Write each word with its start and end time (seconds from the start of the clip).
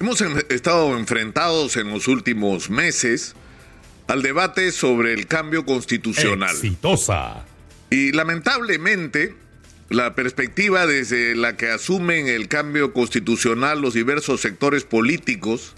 Hemos 0.00 0.20
estado 0.48 0.96
enfrentados 0.96 1.76
en 1.76 1.90
los 1.90 2.06
últimos 2.06 2.70
meses 2.70 3.34
al 4.06 4.22
debate 4.22 4.70
sobre 4.70 5.12
el 5.12 5.26
cambio 5.26 5.64
constitucional. 5.64 6.54
Exitosa. 6.54 7.44
Y 7.90 8.12
lamentablemente, 8.12 9.34
la 9.88 10.14
perspectiva 10.14 10.86
desde 10.86 11.34
la 11.34 11.56
que 11.56 11.70
asumen 11.70 12.28
el 12.28 12.46
cambio 12.46 12.92
constitucional 12.92 13.80
los 13.80 13.94
diversos 13.94 14.40
sectores 14.40 14.84
políticos 14.84 15.74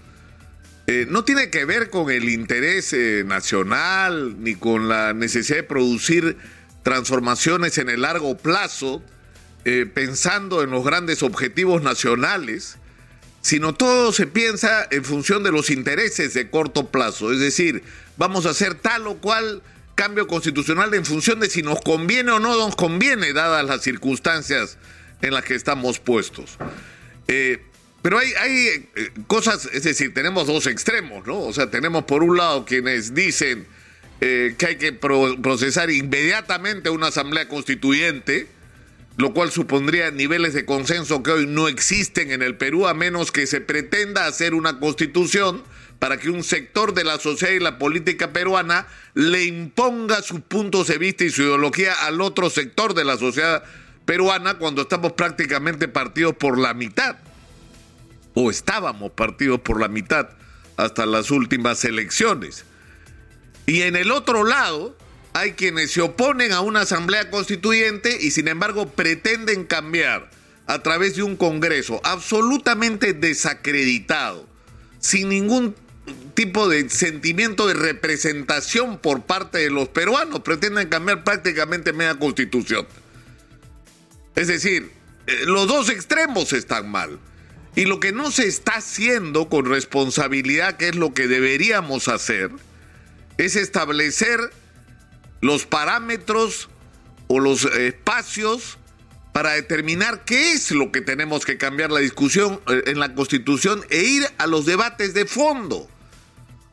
eh, 0.87 1.07
no 1.09 1.23
tiene 1.23 1.49
que 1.49 1.65
ver 1.65 1.89
con 1.89 2.11
el 2.11 2.29
interés 2.29 2.93
eh, 2.93 3.23
nacional 3.25 4.43
ni 4.43 4.55
con 4.55 4.87
la 4.87 5.13
necesidad 5.13 5.57
de 5.57 5.63
producir 5.63 6.37
transformaciones 6.83 7.77
en 7.77 7.89
el 7.89 8.01
largo 8.01 8.37
plazo, 8.37 9.01
eh, 9.65 9.85
pensando 9.91 10.63
en 10.63 10.71
los 10.71 10.83
grandes 10.83 11.23
objetivos 11.23 11.81
nacionales, 11.81 12.77
sino 13.41 13.73
todo 13.73 14.13
se 14.13 14.27
piensa 14.27 14.87
en 14.91 15.03
función 15.03 15.43
de 15.43 15.51
los 15.51 15.69
intereses 15.69 16.33
de 16.33 16.49
corto 16.49 16.89
plazo. 16.89 17.31
Es 17.31 17.39
decir, 17.39 17.83
vamos 18.17 18.45
a 18.45 18.51
hacer 18.51 18.75
tal 18.75 19.07
o 19.07 19.17
cual 19.17 19.61
cambio 19.95 20.27
constitucional 20.27 20.93
en 20.93 21.05
función 21.05 21.39
de 21.39 21.49
si 21.49 21.61
nos 21.61 21.81
conviene 21.81 22.31
o 22.31 22.39
no 22.39 22.57
nos 22.57 22.75
conviene, 22.75 23.33
dadas 23.33 23.65
las 23.65 23.81
circunstancias 23.81 24.77
en 25.21 25.33
las 25.33 25.43
que 25.43 25.55
estamos 25.55 25.99
puestos. 25.99 26.57
Eh, 27.27 27.61
pero 28.01 28.17
hay, 28.17 28.33
hay 28.33 28.89
eh, 28.95 29.11
cosas, 29.27 29.69
es 29.73 29.83
decir, 29.83 30.13
tenemos 30.13 30.47
dos 30.47 30.65
extremos, 30.65 31.25
¿no? 31.27 31.39
O 31.39 31.53
sea, 31.53 31.69
tenemos 31.69 32.05
por 32.05 32.23
un 32.23 32.37
lado 32.37 32.65
quienes 32.65 33.13
dicen 33.13 33.67
eh, 34.21 34.55
que 34.57 34.65
hay 34.65 34.75
que 34.77 34.93
procesar 34.93 35.89
inmediatamente 35.91 36.89
una 36.89 37.07
asamblea 37.07 37.47
constituyente, 37.47 38.47
lo 39.17 39.33
cual 39.33 39.51
supondría 39.51 40.11
niveles 40.11 40.53
de 40.53 40.65
consenso 40.65 41.21
que 41.21 41.31
hoy 41.31 41.47
no 41.47 41.67
existen 41.67 42.31
en 42.31 42.41
el 42.41 42.55
Perú, 42.55 42.87
a 42.87 42.93
menos 42.93 43.31
que 43.31 43.45
se 43.47 43.61
pretenda 43.61 44.25
hacer 44.25 44.53
una 44.53 44.79
constitución 44.79 45.63
para 45.99 46.17
que 46.17 46.29
un 46.29 46.43
sector 46.43 46.93
de 46.93 47.03
la 47.03 47.19
sociedad 47.19 47.53
y 47.53 47.59
la 47.59 47.77
política 47.77 48.33
peruana 48.33 48.87
le 49.13 49.43
imponga 49.43 50.23
sus 50.23 50.39
puntos 50.39 50.87
de 50.87 50.97
vista 50.97 51.23
y 51.23 51.29
su 51.29 51.43
ideología 51.43 51.93
al 52.05 52.21
otro 52.21 52.49
sector 52.49 52.95
de 52.95 53.03
la 53.03 53.17
sociedad 53.17 53.63
peruana 54.05 54.57
cuando 54.57 54.81
estamos 54.81 55.11
prácticamente 55.11 55.87
partidos 55.87 56.35
por 56.35 56.57
la 56.57 56.73
mitad, 56.73 57.17
o 58.33 58.49
estábamos 58.49 59.11
partidos 59.11 59.59
por 59.59 59.79
la 59.79 59.89
mitad 59.89 60.29
hasta 60.77 61.05
las 61.05 61.29
últimas 61.29 61.85
elecciones. 61.85 62.65
Y 63.67 63.83
en 63.83 63.95
el 63.95 64.11
otro 64.11 64.43
lado, 64.43 64.97
hay 65.33 65.53
quienes 65.53 65.91
se 65.91 66.01
oponen 66.01 66.51
a 66.51 66.61
una 66.61 66.81
asamblea 66.81 67.29
constituyente 67.29 68.17
y 68.19 68.31
sin 68.31 68.47
embargo 68.47 68.89
pretenden 68.89 69.65
cambiar 69.65 70.29
a 70.67 70.83
través 70.83 71.15
de 71.15 71.23
un 71.23 71.35
Congreso 71.35 72.01
absolutamente 72.03 73.13
desacreditado, 73.13 74.47
sin 74.99 75.29
ningún 75.29 75.75
tipo 76.33 76.67
de 76.67 76.89
sentimiento 76.89 77.67
de 77.67 77.73
representación 77.73 78.97
por 78.97 79.23
parte 79.23 79.59
de 79.59 79.69
los 79.69 79.89
peruanos, 79.89 80.41
pretenden 80.41 80.89
cambiar 80.89 81.23
prácticamente 81.23 81.93
media 81.93 82.15
constitución. 82.15 82.87
Es 84.35 84.47
decir, 84.47 84.91
eh, 85.27 85.45
los 85.45 85.67
dos 85.67 85.89
extremos 85.89 86.53
están 86.53 86.89
mal. 86.89 87.19
Y 87.75 87.85
lo 87.85 87.99
que 87.99 88.11
no 88.11 88.31
se 88.31 88.47
está 88.47 88.73
haciendo 88.73 89.47
con 89.47 89.65
responsabilidad, 89.65 90.75
que 90.75 90.89
es 90.89 90.95
lo 90.95 91.13
que 91.13 91.27
deberíamos 91.27 92.09
hacer, 92.09 92.51
es 93.37 93.55
establecer 93.55 94.51
los 95.41 95.65
parámetros 95.65 96.69
o 97.27 97.39
los 97.39 97.65
espacios 97.65 98.77
para 99.33 99.51
determinar 99.53 100.23
qué 100.25 100.53
es 100.53 100.71
lo 100.71 100.91
que 100.91 101.01
tenemos 101.01 101.45
que 101.45 101.57
cambiar 101.57 101.91
la 101.91 101.99
discusión 101.99 102.59
eh, 102.67 102.83
en 102.87 102.99
la 102.99 103.13
Constitución 103.13 103.81
e 103.89 104.03
ir 104.03 104.23
a 104.37 104.47
los 104.47 104.65
debates 104.65 105.13
de 105.13 105.25
fondo 105.25 105.87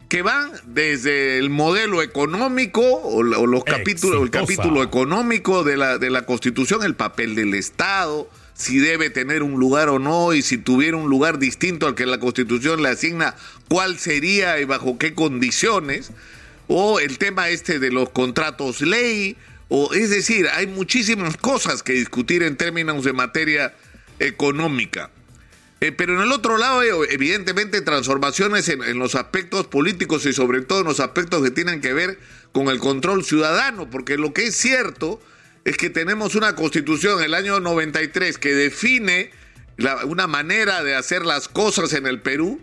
que 0.09 0.23
van 0.23 0.51
desde 0.65 1.39
el 1.39 1.51
modelo 1.51 2.03
económico 2.03 2.81
o, 2.83 3.23
los 3.23 3.65
capítulos, 3.65 4.23
el 4.23 4.31
capítulo 4.31 4.83
económico 4.83 5.65
de 5.65 5.77
la, 5.77 5.99
de 5.99 6.09
la 6.09 6.25
Constitución, 6.25 6.83
el 6.83 6.95
papel 6.95 7.35
del 7.35 7.53
Estado, 7.53 8.29
si 8.55 8.79
debe 8.79 9.11
tener 9.11 9.43
un 9.43 9.61
lugar 9.61 9.91
o 9.91 9.99
no, 9.99 10.33
y 10.33 10.41
si 10.41 10.57
tuviera 10.57 10.97
un 10.97 11.11
lugar 11.11 11.39
distinto 11.39 11.87
al 11.87 11.95
que 11.95 12.07
la 12.07 12.19
Constitución 12.19 12.83
le 12.83 12.89
asigna, 12.89 13.37
cuál 13.69 13.99
sería 13.99 14.59
y 14.59 14.65
bajo 14.65 14.99
qué 14.99 15.15
condiciones 15.15 16.11
o 16.69 17.01
el 17.01 17.19
tema 17.19 17.49
este 17.49 17.79
de 17.79 17.91
los 17.91 18.11
contratos 18.11 18.83
ley, 18.83 19.37
o 19.69 19.93
es 19.93 20.11
decir, 20.11 20.47
hay 20.49 20.67
muchísimas 20.67 21.37
cosas 21.37 21.83
que 21.83 21.95
discutir 21.95 22.43
en 22.43 22.57
términos 22.57 23.05
de 23.05 23.13
materia 23.13 23.75
económica. 24.19 25.11
Eh, 25.81 25.93
pero 25.93 26.15
en 26.15 26.23
el 26.23 26.33
otro 26.33 26.59
lado, 26.59 26.83
eh, 26.83 27.09
evidentemente, 27.11 27.81
transformaciones 27.83 28.69
en, 28.69 28.99
los 28.99 29.15
aspectos 29.15 29.67
políticos 29.67 30.27
y 30.27 30.33
sobre 30.33 30.63
todo 30.63 30.81
en 30.81 30.87
los 30.87 31.01
aspectos 31.01 31.43
que 31.43 31.51
tienen 31.51 31.81
que 31.81 31.93
ver 31.93 32.19
con 32.53 32.69
el 32.69 32.79
control 32.79 33.25
ciudadano, 33.25 33.89
porque 33.89 34.17
lo 34.17 34.33
que 34.33 34.47
es 34.47 34.57
cierto 34.57 35.21
es 35.65 35.77
que 35.77 35.91
tenemos 35.91 36.35
una 36.35 36.55
constitución 36.57 37.23
el 37.23 37.35
año 37.35 37.61
93 37.61 38.39
que 38.39 38.55
define 38.55 39.31
la, 39.77 40.05
una 40.05 40.27
manera 40.27 40.83
de 40.83 40.97
hacer 40.97 41.25
las 41.25 41.47
cosas 41.47 41.93
en 41.93 42.07
el 42.07 42.21
Perú, 42.21 42.61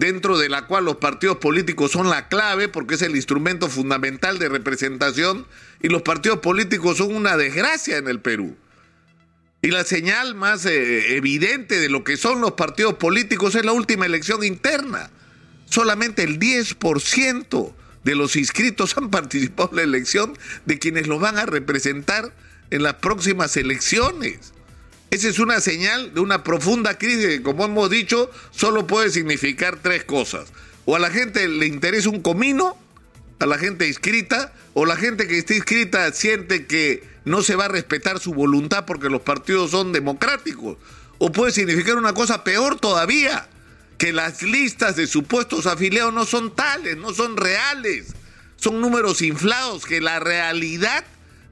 dentro 0.00 0.38
de 0.38 0.48
la 0.48 0.66
cual 0.66 0.86
los 0.86 0.96
partidos 0.96 1.36
políticos 1.36 1.92
son 1.92 2.08
la 2.08 2.28
clave 2.28 2.68
porque 2.68 2.94
es 2.94 3.02
el 3.02 3.16
instrumento 3.16 3.68
fundamental 3.68 4.38
de 4.38 4.48
representación 4.48 5.46
y 5.82 5.88
los 5.88 6.00
partidos 6.00 6.38
políticos 6.38 6.96
son 6.96 7.14
una 7.14 7.36
desgracia 7.36 7.98
en 7.98 8.08
el 8.08 8.18
Perú. 8.18 8.56
Y 9.60 9.68
la 9.68 9.84
señal 9.84 10.34
más 10.34 10.64
eh, 10.64 11.16
evidente 11.16 11.78
de 11.78 11.90
lo 11.90 12.02
que 12.02 12.16
son 12.16 12.40
los 12.40 12.52
partidos 12.52 12.94
políticos 12.94 13.54
es 13.54 13.64
la 13.66 13.72
última 13.72 14.06
elección 14.06 14.42
interna. 14.42 15.10
Solamente 15.66 16.22
el 16.22 16.40
10% 16.40 17.74
de 18.02 18.14
los 18.14 18.36
inscritos 18.36 18.96
han 18.96 19.10
participado 19.10 19.68
en 19.72 19.76
la 19.76 19.82
elección 19.82 20.32
de 20.64 20.78
quienes 20.78 21.08
los 21.08 21.20
van 21.20 21.36
a 21.36 21.44
representar 21.44 22.32
en 22.70 22.82
las 22.82 22.94
próximas 22.94 23.54
elecciones. 23.58 24.54
Esa 25.10 25.28
es 25.28 25.40
una 25.40 25.60
señal 25.60 26.14
de 26.14 26.20
una 26.20 26.44
profunda 26.44 26.96
crisis 26.96 27.26
que, 27.26 27.42
como 27.42 27.64
hemos 27.64 27.90
dicho, 27.90 28.30
solo 28.52 28.86
puede 28.86 29.10
significar 29.10 29.80
tres 29.82 30.04
cosas. 30.04 30.52
O 30.84 30.94
a 30.94 31.00
la 31.00 31.10
gente 31.10 31.48
le 31.48 31.66
interesa 31.66 32.10
un 32.10 32.22
comino, 32.22 32.78
a 33.40 33.46
la 33.46 33.58
gente 33.58 33.88
inscrita, 33.88 34.52
o 34.72 34.86
la 34.86 34.94
gente 34.94 35.26
que 35.26 35.38
está 35.38 35.54
inscrita 35.54 36.12
siente 36.12 36.66
que 36.66 37.02
no 37.24 37.42
se 37.42 37.56
va 37.56 37.64
a 37.64 37.68
respetar 37.68 38.20
su 38.20 38.32
voluntad 38.32 38.84
porque 38.86 39.10
los 39.10 39.22
partidos 39.22 39.72
son 39.72 39.92
democráticos. 39.92 40.76
O 41.18 41.32
puede 41.32 41.50
significar 41.50 41.96
una 41.96 42.14
cosa 42.14 42.44
peor 42.44 42.78
todavía, 42.78 43.48
que 43.98 44.12
las 44.12 44.42
listas 44.42 44.94
de 44.94 45.08
supuestos 45.08 45.66
afiliados 45.66 46.14
no 46.14 46.24
son 46.24 46.54
tales, 46.54 46.96
no 46.96 47.12
son 47.12 47.36
reales, 47.36 48.14
son 48.56 48.80
números 48.80 49.22
inflados, 49.22 49.84
que 49.86 50.00
la 50.00 50.20
realidad 50.20 51.04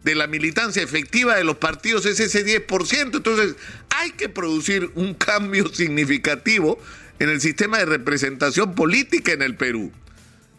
de 0.04 0.14
la 0.14 0.26
militancia 0.26 0.82
efectiva 0.82 1.36
de 1.36 1.44
los 1.44 1.56
partidos 1.56 2.06
es 2.06 2.20
ese 2.20 2.44
10%. 2.44 3.16
Entonces, 3.16 3.56
hay 3.90 4.12
que 4.12 4.28
producir 4.28 4.90
un 4.94 5.14
cambio 5.14 5.68
significativo 5.72 6.78
en 7.18 7.28
el 7.28 7.40
sistema 7.40 7.78
de 7.78 7.86
representación 7.86 8.74
política 8.74 9.32
en 9.32 9.42
el 9.42 9.56
Perú. 9.56 9.92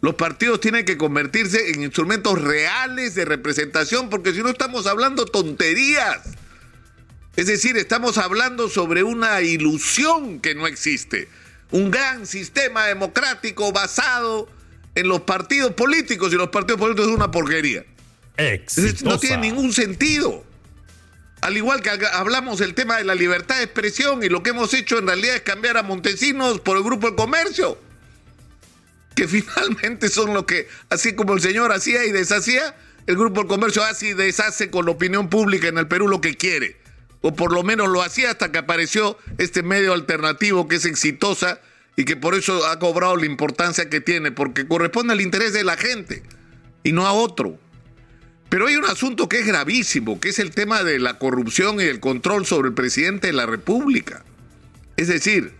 Los 0.02 0.14
partidos 0.14 0.60
tienen 0.60 0.84
que 0.84 0.96
convertirse 0.96 1.70
en 1.70 1.82
instrumentos 1.82 2.40
reales 2.40 3.14
de 3.14 3.26
representación, 3.26 4.08
porque 4.08 4.32
si 4.32 4.42
no 4.42 4.48
estamos 4.48 4.86
hablando 4.86 5.26
tonterías. 5.26 6.20
Es 7.36 7.46
decir, 7.46 7.76
estamos 7.76 8.18
hablando 8.18 8.68
sobre 8.68 9.02
una 9.02 9.40
ilusión 9.42 10.40
que 10.40 10.54
no 10.54 10.66
existe. 10.66 11.28
Un 11.70 11.90
gran 11.90 12.26
sistema 12.26 12.86
democrático 12.86 13.72
basado 13.72 14.48
en 14.94 15.08
los 15.08 15.20
partidos 15.20 15.72
políticos 15.74 16.32
y 16.32 16.36
los 16.36 16.48
partidos 16.48 16.80
políticos 16.80 17.06
son 17.06 17.14
una 17.14 17.30
porquería. 17.30 17.84
No 19.02 19.18
tiene 19.18 19.48
ningún 19.48 19.72
sentido. 19.72 20.44
Al 21.40 21.56
igual 21.56 21.80
que 21.80 21.90
hablamos 22.12 22.58
del 22.58 22.74
tema 22.74 22.98
de 22.98 23.04
la 23.04 23.14
libertad 23.14 23.56
de 23.56 23.64
expresión 23.64 24.22
y 24.22 24.28
lo 24.28 24.42
que 24.42 24.50
hemos 24.50 24.74
hecho 24.74 24.98
en 24.98 25.06
realidad 25.06 25.36
es 25.36 25.42
cambiar 25.42 25.78
a 25.78 25.82
Montesinos 25.82 26.60
por 26.60 26.76
el 26.76 26.82
grupo 26.82 27.10
de 27.10 27.16
comercio, 27.16 27.78
que 29.14 29.26
finalmente 29.28 30.08
son 30.08 30.34
lo 30.34 30.44
que, 30.44 30.68
así 30.90 31.14
como 31.14 31.34
el 31.34 31.40
señor 31.40 31.72
hacía 31.72 32.04
y 32.04 32.12
deshacía, 32.12 32.76
el 33.06 33.16
grupo 33.16 33.42
de 33.42 33.48
comercio 33.48 33.82
hace 33.82 34.08
y 34.08 34.12
deshace 34.12 34.70
con 34.70 34.84
la 34.84 34.92
opinión 34.92 35.30
pública 35.30 35.68
en 35.68 35.78
el 35.78 35.88
Perú 35.88 36.08
lo 36.08 36.20
que 36.20 36.36
quiere. 36.36 36.76
O 37.22 37.34
por 37.34 37.52
lo 37.52 37.62
menos 37.62 37.88
lo 37.88 38.02
hacía 38.02 38.30
hasta 38.30 38.52
que 38.52 38.58
apareció 38.58 39.18
este 39.38 39.62
medio 39.62 39.92
alternativo 39.92 40.68
que 40.68 40.76
es 40.76 40.84
exitosa 40.84 41.60
y 41.96 42.04
que 42.04 42.16
por 42.16 42.34
eso 42.34 42.66
ha 42.66 42.78
cobrado 42.78 43.16
la 43.16 43.26
importancia 43.26 43.90
que 43.90 44.00
tiene, 44.00 44.30
porque 44.30 44.66
corresponde 44.66 45.12
al 45.12 45.20
interés 45.20 45.52
de 45.52 45.64
la 45.64 45.76
gente 45.76 46.22
y 46.82 46.92
no 46.92 47.06
a 47.06 47.12
otro. 47.12 47.58
Pero 48.50 48.66
hay 48.66 48.74
un 48.74 48.84
asunto 48.84 49.28
que 49.28 49.38
es 49.38 49.46
gravísimo, 49.46 50.20
que 50.20 50.30
es 50.30 50.40
el 50.40 50.50
tema 50.50 50.82
de 50.82 50.98
la 50.98 51.18
corrupción 51.18 51.80
y 51.80 51.84
el 51.84 52.00
control 52.00 52.44
sobre 52.44 52.68
el 52.68 52.74
presidente 52.74 53.28
de 53.28 53.32
la 53.32 53.46
República. 53.46 54.24
Es 54.96 55.06
decir, 55.06 55.52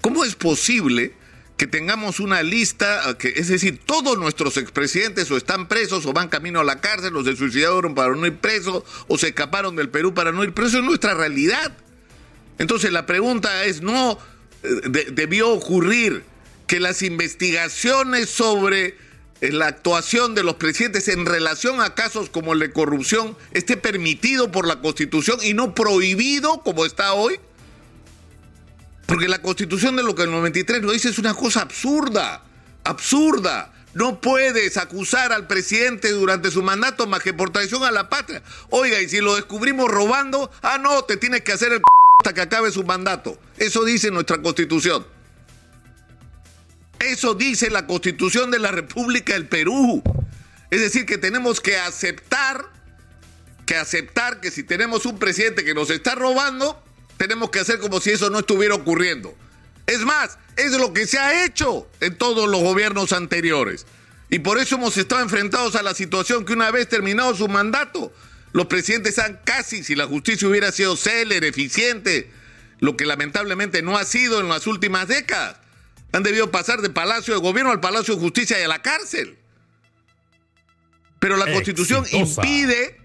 ¿cómo 0.00 0.24
es 0.24 0.36
posible 0.36 1.14
que 1.56 1.66
tengamos 1.66 2.20
una 2.20 2.44
lista, 2.44 3.18
que, 3.18 3.30
es 3.34 3.48
decir, 3.48 3.80
todos 3.84 4.16
nuestros 4.16 4.56
expresidentes 4.56 5.28
o 5.32 5.36
están 5.36 5.66
presos 5.66 6.06
o 6.06 6.12
van 6.12 6.28
camino 6.28 6.60
a 6.60 6.64
la 6.64 6.80
cárcel 6.80 7.16
o 7.16 7.24
se 7.24 7.34
suicidaron 7.34 7.96
para 7.96 8.14
no 8.14 8.24
ir 8.24 8.36
presos 8.36 8.84
o 9.08 9.18
se 9.18 9.28
escaparon 9.28 9.74
del 9.74 9.88
Perú 9.88 10.14
para 10.14 10.30
no 10.30 10.44
ir 10.44 10.54
presos? 10.54 10.74
Es 10.74 10.84
nuestra 10.84 11.14
realidad. 11.14 11.76
Entonces 12.58 12.92
la 12.92 13.04
pregunta 13.04 13.64
es 13.64 13.82
no 13.82 14.16
debió 14.62 15.50
ocurrir 15.50 16.22
que 16.68 16.78
las 16.78 17.02
investigaciones 17.02 18.30
sobre 18.30 18.86
eh, 18.86 19.07
la 19.40 19.66
actuación 19.66 20.34
de 20.34 20.42
los 20.42 20.56
presidentes 20.56 21.08
en 21.08 21.26
relación 21.26 21.80
a 21.80 21.94
casos 21.94 22.28
como 22.30 22.52
el 22.52 22.58
de 22.58 22.72
corrupción 22.72 23.36
esté 23.52 23.76
permitido 23.76 24.50
por 24.50 24.66
la 24.66 24.80
Constitución 24.80 25.38
y 25.42 25.54
no 25.54 25.74
prohibido 25.74 26.62
como 26.62 26.84
está 26.84 27.12
hoy? 27.12 27.38
Porque 29.06 29.28
la 29.28 29.40
Constitución 29.40 29.96
de 29.96 30.02
lo 30.02 30.14
que 30.14 30.24
el 30.24 30.30
93 30.30 30.82
lo 30.82 30.92
dice 30.92 31.08
es 31.08 31.18
una 31.18 31.34
cosa 31.34 31.62
absurda, 31.62 32.44
absurda. 32.84 33.72
No 33.94 34.20
puedes 34.20 34.76
acusar 34.76 35.32
al 35.32 35.46
presidente 35.46 36.10
durante 36.10 36.50
su 36.50 36.62
mandato 36.62 37.06
más 37.06 37.22
que 37.22 37.32
por 37.32 37.50
traición 37.50 37.84
a 37.84 37.90
la 37.90 38.08
patria. 38.10 38.42
Oiga, 38.68 39.00
y 39.00 39.08
si 39.08 39.20
lo 39.20 39.34
descubrimos 39.34 39.90
robando, 39.90 40.50
ah, 40.62 40.78
no, 40.78 41.02
te 41.04 41.16
tienes 41.16 41.40
que 41.40 41.52
hacer 41.52 41.72
el 41.72 41.80
hasta 42.20 42.34
que 42.34 42.40
acabe 42.40 42.70
su 42.70 42.84
mandato. 42.84 43.38
Eso 43.56 43.84
dice 43.84 44.10
nuestra 44.10 44.42
Constitución. 44.42 45.06
Eso 47.00 47.34
dice 47.34 47.70
la 47.70 47.86
Constitución 47.86 48.50
de 48.50 48.58
la 48.58 48.70
República 48.70 49.34
del 49.34 49.46
Perú. 49.48 50.02
Es 50.70 50.80
decir, 50.80 51.06
que 51.06 51.18
tenemos 51.18 51.60
que 51.60 51.78
aceptar, 51.78 52.66
que 53.66 53.76
aceptar 53.76 54.40
que 54.40 54.50
si 54.50 54.62
tenemos 54.62 55.06
un 55.06 55.18
presidente 55.18 55.64
que 55.64 55.74
nos 55.74 55.90
está 55.90 56.14
robando, 56.14 56.82
tenemos 57.16 57.50
que 57.50 57.60
hacer 57.60 57.78
como 57.78 58.00
si 58.00 58.10
eso 58.10 58.30
no 58.30 58.40
estuviera 58.40 58.74
ocurriendo. 58.74 59.36
Es 59.86 60.00
más, 60.00 60.38
es 60.56 60.72
lo 60.72 60.92
que 60.92 61.06
se 61.06 61.18
ha 61.18 61.44
hecho 61.44 61.88
en 62.00 62.16
todos 62.16 62.48
los 62.48 62.60
gobiernos 62.60 63.12
anteriores. 63.12 63.86
Y 64.28 64.40
por 64.40 64.58
eso 64.58 64.74
hemos 64.74 64.96
estado 64.96 65.22
enfrentados 65.22 65.76
a 65.76 65.82
la 65.82 65.94
situación 65.94 66.44
que 66.44 66.52
una 66.52 66.70
vez 66.70 66.88
terminado 66.88 67.34
su 67.34 67.48
mandato, 67.48 68.12
los 68.52 68.66
presidentes 68.66 69.18
han 69.18 69.40
casi, 69.44 69.82
si 69.82 69.94
la 69.94 70.06
justicia 70.06 70.48
hubiera 70.48 70.72
sido 70.72 70.96
célere, 70.96 71.48
eficiente, 71.48 72.30
lo 72.80 72.96
que 72.96 73.06
lamentablemente 73.06 73.82
no 73.82 73.96
ha 73.96 74.04
sido 74.04 74.40
en 74.40 74.48
las 74.48 74.66
últimas 74.66 75.08
décadas, 75.08 75.56
han 76.12 76.22
debido 76.22 76.50
pasar 76.50 76.80
de 76.80 76.90
Palacio 76.90 77.34
de 77.34 77.40
Gobierno 77.40 77.70
al 77.70 77.80
Palacio 77.80 78.14
de 78.14 78.20
Justicia 78.20 78.58
y 78.58 78.62
a 78.62 78.68
la 78.68 78.82
cárcel. 78.82 79.36
Pero 81.18 81.36
la 81.36 81.52
Constitución 81.52 82.04
impide 82.12 83.00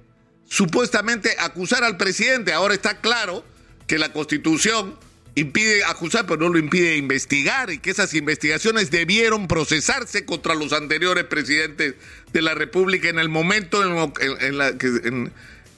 supuestamente 0.45 1.35
acusar 1.39 1.83
al 1.83 1.97
presidente. 1.97 2.53
Ahora 2.53 2.73
está 2.73 3.01
claro 3.01 3.43
que 3.87 3.97
la 3.97 4.13
Constitución 4.13 4.97
impide 5.35 5.83
acusar, 5.83 6.27
pero 6.27 6.41
no 6.41 6.49
lo 6.49 6.59
impide 6.59 6.95
investigar 6.95 7.71
y 7.71 7.79
que 7.79 7.89
esas 7.89 8.13
investigaciones 8.13 8.91
debieron 8.91 9.47
procesarse 9.47 10.25
contra 10.25 10.53
los 10.53 10.73
anteriores 10.73 11.23
presidentes 11.23 11.95
de 12.31 12.41
la 12.41 12.53
República 12.53 13.09
en 13.09 13.17
el 13.17 13.29
momento 13.29 13.83
en, 13.83 15.31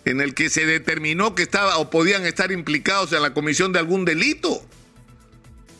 en 0.06 0.22
el 0.22 0.34
que 0.34 0.50
se 0.50 0.66
determinó 0.66 1.36
que 1.36 1.44
estaba 1.44 1.78
o 1.78 1.90
podían 1.90 2.26
estar 2.26 2.52
implicados 2.52 3.14
en 3.14 3.22
la 3.22 3.34
comisión 3.34 3.72
de 3.72 3.80
algún 3.80 4.04
delito. 4.04 4.66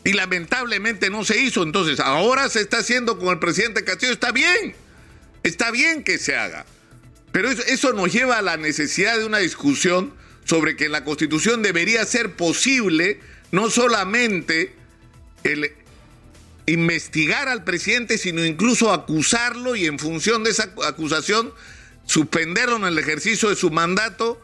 Y 0.06 0.12
lamentablemente 0.12 1.10
no 1.10 1.24
se 1.24 1.36
hizo. 1.40 1.64
Entonces, 1.64 1.98
ahora 1.98 2.48
se 2.48 2.60
está 2.60 2.78
haciendo 2.78 3.18
con 3.18 3.30
el 3.30 3.40
presidente 3.40 3.82
Castillo. 3.82 4.12
Está 4.12 4.30
bien. 4.30 4.76
Está 5.42 5.72
bien 5.72 6.04
que 6.04 6.18
se 6.18 6.36
haga. 6.36 6.64
Pero 7.32 7.50
eso, 7.50 7.92
nos 7.92 8.12
lleva 8.12 8.38
a 8.38 8.42
la 8.42 8.56
necesidad 8.56 9.18
de 9.18 9.24
una 9.24 9.38
discusión 9.38 10.14
sobre 10.44 10.76
que 10.76 10.84
en 10.84 10.92
la 10.92 11.02
Constitución 11.02 11.60
debería 11.60 12.04
ser 12.04 12.36
posible 12.36 13.18
no 13.50 13.68
solamente 13.68 14.76
el 15.42 15.72
investigar 16.66 17.48
al 17.48 17.64
presidente, 17.64 18.16
sino 18.16 18.44
incluso 18.44 18.92
acusarlo 18.92 19.74
y 19.74 19.86
en 19.86 19.98
función 19.98 20.44
de 20.44 20.50
esa 20.50 20.72
acusación 20.86 21.52
suspenderlo 22.04 22.76
en 22.76 22.84
el 22.84 22.98
ejercicio 23.00 23.48
de 23.48 23.56
su 23.56 23.72
mandato 23.72 24.40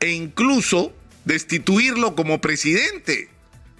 e 0.00 0.10
incluso 0.10 0.92
destituirlo 1.24 2.16
como 2.16 2.40
presidente. 2.40 3.37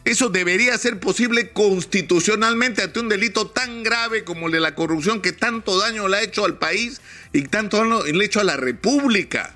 Eso 0.09 0.31
debería 0.31 0.79
ser 0.79 0.99
posible 0.99 1.51
constitucionalmente 1.51 2.83
ante 2.83 2.99
un 2.99 3.11
delito 3.11 3.49
tan 3.49 3.83
grave 3.83 4.25
como 4.25 4.47
el 4.47 4.53
de 4.53 4.61
la 4.61 4.75
corrupción 4.75 5.21
que 5.21 5.33
tanto 5.33 5.79
daño 5.79 6.09
le 6.09 6.17
ha 6.17 6.23
hecho 6.23 6.47
al 6.47 6.57
país 6.57 7.03
y 7.35 7.43
tanto 7.43 7.77
daño 7.77 8.03
le 8.05 8.25
ha 8.25 8.27
hecho 8.27 8.41
a 8.41 8.45
la 8.45 8.57
República. 8.57 9.55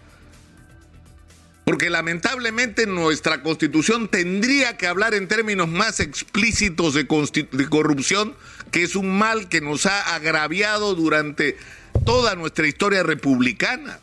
Porque 1.64 1.88
lamentablemente 1.88 2.86
nuestra 2.86 3.42
constitución 3.42 4.08
tendría 4.08 4.76
que 4.76 4.86
hablar 4.86 5.14
en 5.14 5.26
términos 5.26 5.70
más 5.70 6.00
explícitos 6.00 6.92
de, 6.92 7.04
de, 7.50 7.68
corrupción, 7.70 8.36
que 8.70 8.82
es 8.82 8.94
un 8.94 9.16
mal 9.16 9.48
que 9.48 9.62
nos 9.62 9.86
ha 9.86 10.14
agraviado 10.14 10.94
durante 10.94 11.56
toda 12.04 12.34
nuestra 12.34 12.66
historia 12.66 13.02
republicana. 13.02 14.00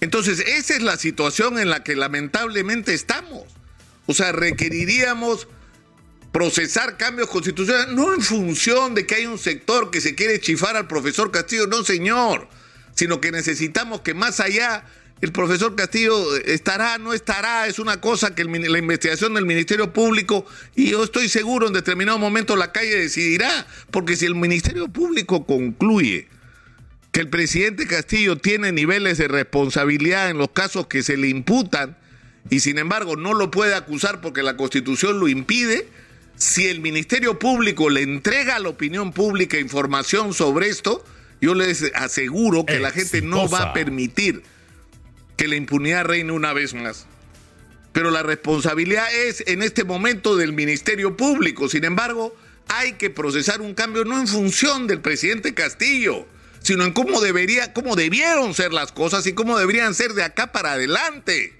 Entonces, 0.00 0.38
esa 0.40 0.74
es 0.74 0.80
la 0.80 0.96
situación 0.96 1.58
en 1.58 1.68
la 1.68 1.84
que 1.84 1.96
lamentablemente 1.96 2.94
estamos. 2.94 3.59
O 4.06 4.14
sea, 4.14 4.32
requeriríamos 4.32 5.48
procesar 6.32 6.96
cambios 6.96 7.28
constitucionales, 7.28 7.94
no 7.94 8.14
en 8.14 8.20
función 8.20 8.94
de 8.94 9.06
que 9.06 9.16
hay 9.16 9.26
un 9.26 9.38
sector 9.38 9.90
que 9.90 10.00
se 10.00 10.14
quiere 10.14 10.40
chifar 10.40 10.76
al 10.76 10.86
profesor 10.86 11.30
Castillo, 11.30 11.66
no 11.66 11.82
señor, 11.82 12.48
sino 12.94 13.20
que 13.20 13.32
necesitamos 13.32 14.02
que 14.02 14.14
más 14.14 14.40
allá 14.40 14.84
el 15.20 15.32
profesor 15.32 15.74
Castillo 15.74 16.36
estará, 16.36 16.96
no 16.98 17.12
estará, 17.12 17.66
es 17.66 17.78
una 17.78 18.00
cosa 18.00 18.34
que 18.34 18.44
la 18.44 18.78
investigación 18.78 19.34
del 19.34 19.44
Ministerio 19.44 19.92
Público, 19.92 20.46
y 20.74 20.90
yo 20.90 21.04
estoy 21.04 21.28
seguro 21.28 21.66
en 21.66 21.72
determinado 21.72 22.18
momento 22.18 22.56
la 22.56 22.72
calle 22.72 22.96
decidirá, 22.96 23.66
porque 23.90 24.16
si 24.16 24.24
el 24.24 24.34
Ministerio 24.34 24.88
Público 24.88 25.44
concluye 25.46 26.28
que 27.12 27.20
el 27.20 27.28
presidente 27.28 27.86
Castillo 27.86 28.36
tiene 28.36 28.72
niveles 28.72 29.18
de 29.18 29.28
responsabilidad 29.28 30.30
en 30.30 30.38
los 30.38 30.50
casos 30.50 30.86
que 30.86 31.02
se 31.02 31.16
le 31.16 31.28
imputan, 31.28 31.98
y 32.48 32.60
sin 32.60 32.78
embargo 32.78 33.16
no 33.16 33.34
lo 33.34 33.50
puede 33.50 33.74
acusar 33.74 34.20
porque 34.20 34.42
la 34.42 34.56
constitución 34.56 35.20
lo 35.20 35.28
impide, 35.28 35.88
si 36.36 36.68
el 36.68 36.80
Ministerio 36.80 37.38
Público 37.38 37.90
le 37.90 38.00
entrega 38.00 38.56
a 38.56 38.60
la 38.60 38.70
opinión 38.70 39.12
pública 39.12 39.58
información 39.58 40.32
sobre 40.32 40.68
esto, 40.68 41.04
yo 41.40 41.54
les 41.54 41.92
aseguro 41.94 42.64
que 42.64 42.80
la 42.80 42.90
gente 42.90 43.20
no 43.20 43.46
va 43.46 43.62
a 43.62 43.72
permitir 43.74 44.42
que 45.36 45.48
la 45.48 45.56
impunidad 45.56 46.06
reine 46.06 46.32
una 46.32 46.54
vez 46.54 46.72
más. 46.72 47.06
Pero 47.92 48.10
la 48.10 48.22
responsabilidad 48.22 49.12
es 49.14 49.44
en 49.46 49.62
este 49.62 49.84
momento 49.84 50.36
del 50.36 50.54
Ministerio 50.54 51.16
Público. 51.16 51.68
Sin 51.68 51.84
embargo, 51.84 52.34
hay 52.68 52.94
que 52.94 53.10
procesar 53.10 53.60
un 53.60 53.74
cambio 53.74 54.04
no 54.06 54.18
en 54.18 54.26
función 54.26 54.86
del 54.86 55.00
presidente 55.00 55.52
Castillo, 55.52 56.26
sino 56.60 56.84
en 56.84 56.92
cómo 56.92 57.20
debería, 57.20 57.74
cómo 57.74 57.96
debieron 57.96 58.54
ser 58.54 58.72
las 58.72 58.92
cosas 58.92 59.26
y 59.26 59.34
cómo 59.34 59.58
deberían 59.58 59.94
ser 59.94 60.14
de 60.14 60.22
acá 60.22 60.52
para 60.52 60.72
adelante 60.72 61.59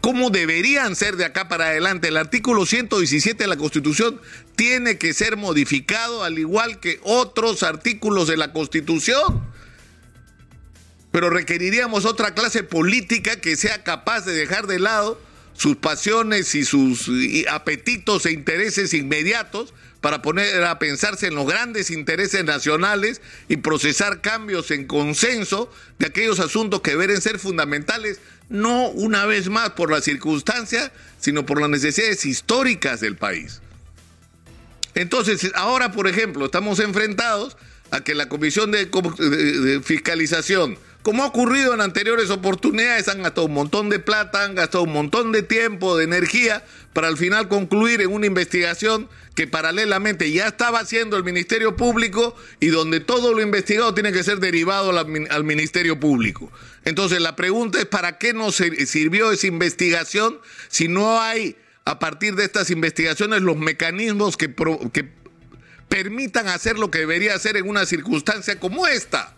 cómo 0.00 0.30
deberían 0.30 0.96
ser 0.96 1.16
de 1.16 1.24
acá 1.24 1.48
para 1.48 1.66
adelante. 1.66 2.08
El 2.08 2.16
artículo 2.16 2.66
117 2.66 3.44
de 3.44 3.48
la 3.48 3.56
Constitución 3.56 4.20
tiene 4.56 4.98
que 4.98 5.14
ser 5.14 5.36
modificado 5.36 6.24
al 6.24 6.38
igual 6.38 6.80
que 6.80 7.00
otros 7.02 7.62
artículos 7.62 8.28
de 8.28 8.36
la 8.36 8.52
Constitución. 8.52 9.42
Pero 11.10 11.30
requeriríamos 11.30 12.04
otra 12.04 12.34
clase 12.34 12.62
política 12.62 13.40
que 13.40 13.56
sea 13.56 13.82
capaz 13.82 14.22
de 14.26 14.34
dejar 14.34 14.66
de 14.66 14.78
lado 14.78 15.20
sus 15.54 15.76
pasiones 15.76 16.54
y 16.54 16.64
sus 16.64 17.10
apetitos 17.50 18.26
e 18.26 18.32
intereses 18.32 18.94
inmediatos 18.94 19.74
para 20.00 20.22
poner 20.22 20.64
a 20.64 20.78
pensarse 20.78 21.26
en 21.26 21.34
los 21.34 21.46
grandes 21.46 21.90
intereses 21.90 22.44
nacionales 22.44 23.20
y 23.48 23.56
procesar 23.58 24.20
cambios 24.20 24.70
en 24.70 24.86
consenso 24.86 25.70
de 25.98 26.06
aquellos 26.06 26.38
asuntos 26.40 26.82
que 26.82 26.96
deben 26.96 27.20
ser 27.20 27.38
fundamentales 27.38 28.20
no 28.48 28.88
una 28.88 29.26
vez 29.26 29.48
más 29.48 29.70
por 29.70 29.90
las 29.90 30.04
circunstancias, 30.04 30.92
sino 31.18 31.44
por 31.44 31.60
las 31.60 31.70
necesidades 31.70 32.24
históricas 32.24 33.00
del 33.00 33.16
país. 33.16 33.60
Entonces, 34.94 35.52
ahora, 35.54 35.92
por 35.92 36.08
ejemplo, 36.08 36.46
estamos 36.46 36.80
enfrentados 36.80 37.56
a 37.90 38.02
que 38.02 38.14
la 38.14 38.28
Comisión 38.28 38.70
de, 38.70 39.80
Fiscalización, 39.84 40.78
como 41.08 41.22
ha 41.22 41.28
ocurrido 41.28 41.72
en 41.72 41.80
anteriores 41.80 42.28
oportunidades, 42.28 43.08
han 43.08 43.22
gastado 43.22 43.46
un 43.46 43.54
montón 43.54 43.88
de 43.88 43.98
plata, 43.98 44.44
han 44.44 44.54
gastado 44.54 44.84
un 44.84 44.92
montón 44.92 45.32
de 45.32 45.42
tiempo, 45.42 45.96
de 45.96 46.04
energía, 46.04 46.66
para 46.92 47.08
al 47.08 47.16
final 47.16 47.48
concluir 47.48 48.02
en 48.02 48.12
una 48.12 48.26
investigación 48.26 49.08
que 49.34 49.46
paralelamente 49.46 50.30
ya 50.30 50.48
estaba 50.48 50.80
haciendo 50.80 51.16
el 51.16 51.24
Ministerio 51.24 51.76
Público 51.76 52.36
y 52.60 52.66
donde 52.66 53.00
todo 53.00 53.32
lo 53.32 53.40
investigado 53.40 53.94
tiene 53.94 54.12
que 54.12 54.22
ser 54.22 54.38
derivado 54.38 54.90
al 54.90 55.44
Ministerio 55.44 55.98
Público. 55.98 56.52
Entonces 56.84 57.22
la 57.22 57.36
pregunta 57.36 57.78
es, 57.78 57.86
¿para 57.86 58.18
qué 58.18 58.34
nos 58.34 58.56
sirvió 58.56 59.32
esa 59.32 59.46
investigación 59.46 60.38
si 60.68 60.88
no 60.88 61.22
hay 61.22 61.56
a 61.86 61.98
partir 61.98 62.34
de 62.34 62.44
estas 62.44 62.68
investigaciones 62.68 63.40
los 63.40 63.56
mecanismos 63.56 64.36
que, 64.36 64.54
que 64.92 65.08
permitan 65.88 66.48
hacer 66.48 66.78
lo 66.78 66.90
que 66.90 66.98
debería 66.98 67.34
hacer 67.34 67.56
en 67.56 67.66
una 67.66 67.86
circunstancia 67.86 68.60
como 68.60 68.86
esta? 68.86 69.37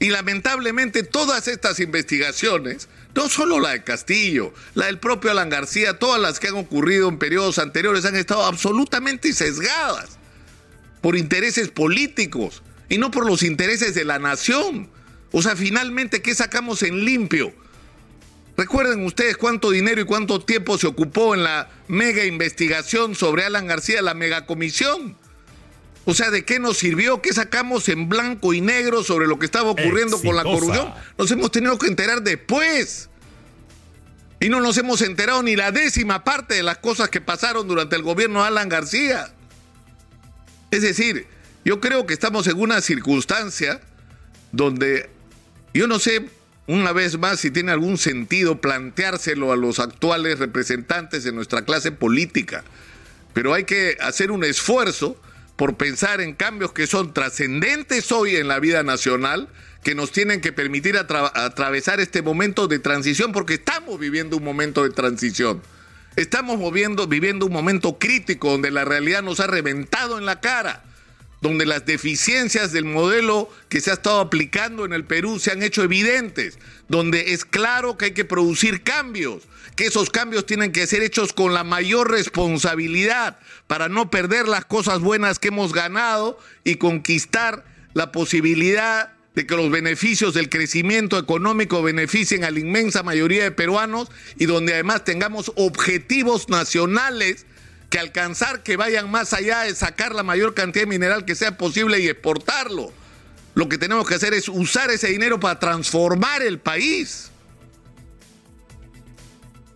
Y 0.00 0.08
lamentablemente 0.08 1.02
todas 1.02 1.46
estas 1.46 1.78
investigaciones, 1.78 2.88
no 3.14 3.28
solo 3.28 3.60
la 3.60 3.72
de 3.72 3.84
Castillo, 3.84 4.54
la 4.74 4.86
del 4.86 4.98
propio 4.98 5.30
Alan 5.30 5.50
García, 5.50 5.98
todas 5.98 6.18
las 6.18 6.40
que 6.40 6.48
han 6.48 6.54
ocurrido 6.54 7.10
en 7.10 7.18
periodos 7.18 7.58
anteriores 7.58 8.06
han 8.06 8.16
estado 8.16 8.44
absolutamente 8.44 9.34
sesgadas 9.34 10.18
por 11.02 11.16
intereses 11.16 11.68
políticos 11.68 12.62
y 12.88 12.96
no 12.96 13.10
por 13.10 13.26
los 13.26 13.42
intereses 13.42 13.94
de 13.94 14.06
la 14.06 14.18
nación. 14.18 14.88
O 15.32 15.42
sea, 15.42 15.54
finalmente, 15.54 16.22
¿qué 16.22 16.34
sacamos 16.34 16.82
en 16.82 17.04
limpio? 17.04 17.52
Recuerden 18.56 19.04
ustedes 19.04 19.36
cuánto 19.36 19.70
dinero 19.70 20.00
y 20.00 20.04
cuánto 20.04 20.40
tiempo 20.40 20.78
se 20.78 20.86
ocupó 20.86 21.34
en 21.34 21.44
la 21.44 21.70
mega 21.88 22.24
investigación 22.24 23.14
sobre 23.14 23.44
Alan 23.44 23.66
García, 23.66 24.00
la 24.00 24.14
mega 24.14 24.46
comisión. 24.46 25.16
O 26.04 26.14
sea, 26.14 26.30
¿de 26.30 26.44
qué 26.44 26.58
nos 26.58 26.78
sirvió? 26.78 27.20
¿Qué 27.20 27.32
sacamos 27.32 27.88
en 27.88 28.08
blanco 28.08 28.54
y 28.54 28.60
negro 28.60 29.04
sobre 29.04 29.26
lo 29.26 29.38
que 29.38 29.46
estaba 29.46 29.70
ocurriendo 29.70 30.20
con 30.20 30.34
la 30.34 30.42
corrupción? 30.42 30.92
Nos 31.18 31.30
hemos 31.30 31.50
tenido 31.50 31.78
que 31.78 31.88
enterar 31.88 32.22
después. 32.22 33.10
Y 34.40 34.48
no 34.48 34.60
nos 34.60 34.78
hemos 34.78 35.02
enterado 35.02 35.42
ni 35.42 35.54
la 35.54 35.70
décima 35.70 36.24
parte 36.24 36.54
de 36.54 36.62
las 36.62 36.78
cosas 36.78 37.10
que 37.10 37.20
pasaron 37.20 37.68
durante 37.68 37.96
el 37.96 38.02
gobierno 38.02 38.40
de 38.40 38.48
Alan 38.48 38.70
García. 38.70 39.30
Es 40.70 40.80
decir, 40.82 41.26
yo 41.64 41.80
creo 41.80 42.06
que 42.06 42.14
estamos 42.14 42.46
en 42.46 42.58
una 42.58 42.80
circunstancia 42.80 43.80
donde 44.52 45.10
yo 45.74 45.86
no 45.86 45.98
sé 45.98 46.26
una 46.66 46.92
vez 46.92 47.18
más 47.18 47.40
si 47.40 47.50
tiene 47.50 47.72
algún 47.72 47.98
sentido 47.98 48.60
planteárselo 48.60 49.52
a 49.52 49.56
los 49.56 49.78
actuales 49.78 50.38
representantes 50.38 51.24
de 51.24 51.32
nuestra 51.32 51.64
clase 51.64 51.92
política, 51.92 52.64
pero 53.34 53.52
hay 53.52 53.64
que 53.64 53.96
hacer 54.00 54.30
un 54.30 54.44
esfuerzo 54.44 55.20
por 55.60 55.76
pensar 55.76 56.22
en 56.22 56.32
cambios 56.32 56.72
que 56.72 56.86
son 56.86 57.12
trascendentes 57.12 58.10
hoy 58.12 58.36
en 58.36 58.48
la 58.48 58.60
vida 58.60 58.82
nacional 58.82 59.46
que 59.82 59.94
nos 59.94 60.10
tienen 60.10 60.40
que 60.40 60.54
permitir 60.54 60.96
atravesar 60.96 62.00
este 62.00 62.22
momento 62.22 62.66
de 62.66 62.78
transición, 62.78 63.30
porque 63.32 63.54
estamos 63.54 64.00
viviendo 64.00 64.38
un 64.38 64.42
momento 64.44 64.84
de 64.84 64.88
transición. 64.88 65.60
Estamos 66.16 66.58
viviendo 66.72 67.44
un 67.44 67.52
momento 67.52 67.98
crítico 67.98 68.52
donde 68.52 68.70
la 68.70 68.86
realidad 68.86 69.22
nos 69.22 69.38
ha 69.38 69.48
reventado 69.48 70.16
en 70.16 70.24
la 70.24 70.40
cara, 70.40 70.82
donde 71.40 71.66
las 71.66 71.86
deficiencias 71.86 72.72
del 72.72 72.84
modelo 72.84 73.48
que 73.68 73.80
se 73.80 73.90
ha 73.90 73.94
estado 73.94 74.20
aplicando 74.20 74.84
en 74.84 74.92
el 74.92 75.04
Perú 75.04 75.38
se 75.38 75.50
han 75.50 75.62
hecho 75.62 75.82
evidentes, 75.82 76.58
donde 76.88 77.32
es 77.32 77.44
claro 77.44 77.96
que 77.96 78.06
hay 78.06 78.10
que 78.12 78.24
producir 78.24 78.82
cambios, 78.82 79.44
que 79.76 79.86
esos 79.86 80.10
cambios 80.10 80.44
tienen 80.44 80.72
que 80.72 80.86
ser 80.86 81.02
hechos 81.02 81.32
con 81.32 81.54
la 81.54 81.64
mayor 81.64 82.10
responsabilidad 82.10 83.38
para 83.66 83.88
no 83.88 84.10
perder 84.10 84.48
las 84.48 84.66
cosas 84.66 85.00
buenas 85.00 85.38
que 85.38 85.48
hemos 85.48 85.72
ganado 85.72 86.38
y 86.64 86.76
conquistar 86.76 87.64
la 87.94 88.12
posibilidad 88.12 89.12
de 89.34 89.46
que 89.46 89.56
los 89.56 89.70
beneficios 89.70 90.34
del 90.34 90.48
crecimiento 90.48 91.18
económico 91.18 91.82
beneficien 91.82 92.44
a 92.44 92.50
la 92.50 92.58
inmensa 92.58 93.02
mayoría 93.02 93.44
de 93.44 93.52
peruanos 93.52 94.10
y 94.36 94.46
donde 94.46 94.74
además 94.74 95.04
tengamos 95.04 95.52
objetivos 95.54 96.48
nacionales 96.48 97.46
que 97.90 97.98
alcanzar 97.98 98.62
que 98.62 98.76
vayan 98.76 99.10
más 99.10 99.32
allá 99.32 99.60
de 99.62 99.74
sacar 99.74 100.14
la 100.14 100.22
mayor 100.22 100.54
cantidad 100.54 100.84
de 100.84 100.90
mineral 100.90 101.24
que 101.24 101.34
sea 101.34 101.58
posible 101.58 102.00
y 102.00 102.08
exportarlo. 102.08 102.92
Lo 103.54 103.68
que 103.68 103.78
tenemos 103.78 104.08
que 104.08 104.14
hacer 104.14 104.32
es 104.32 104.48
usar 104.48 104.90
ese 104.90 105.08
dinero 105.08 105.38
para 105.38 105.58
transformar 105.58 106.42
el 106.42 106.58
país. 106.58 107.30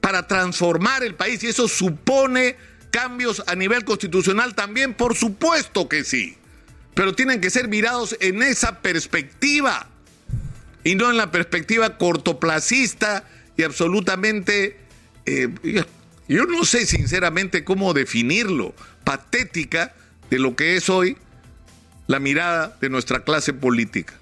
Para 0.01 0.27
transformar 0.27 1.03
el 1.03 1.17
país. 1.17 1.43
Y 1.43 1.49
eso 1.49 1.69
supone 1.69 2.57
cambios 2.91 3.43
a 3.47 3.57
nivel 3.57 3.85
constitucional 3.85 4.55
también, 4.55 4.95
por 4.95 5.17
supuesto 5.17 5.89
que 5.89 6.05
sí 6.05 6.39
pero 6.95 7.15
tienen 7.15 7.41
que 7.41 7.51
ser 7.51 7.69
mirados 7.69 8.17
en 8.21 8.43
esa 8.43 8.81
perspectiva 8.81 9.89
y 10.85 10.95
no 10.95 11.11
en 11.11 11.17
la 11.17 11.31
perspectiva 11.31 11.99
cortoplacista 11.99 13.25
y 13.57 13.63
absolutamente, 13.65 14.79
eh, 15.27 15.49
yo 16.29 16.45
no 16.47 16.65
sé 16.65 16.87
sinceramente 16.87 17.65
cómo 17.65 17.93
definirlo, 17.93 18.75
patética 19.05 19.95
de 20.31 20.39
lo 20.39 20.57
que 20.57 20.77
es 20.77 20.89
hoy 20.89 21.17
la 22.07 22.21
mirada 22.21 22.77
de 22.81 22.89
nuestra 22.89 23.25
clase 23.25 23.53
política. 23.53 24.15